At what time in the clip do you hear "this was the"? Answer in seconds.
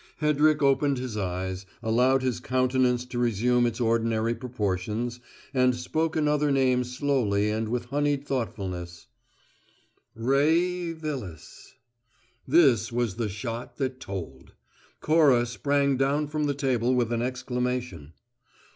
12.47-13.29